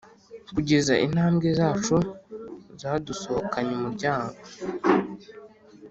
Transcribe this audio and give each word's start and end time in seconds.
kugeza 0.53 0.93
intambwe 1.05 1.47
zacu 1.59 1.95
zadusohokanye 2.81 3.71
umuryango... 3.79 4.39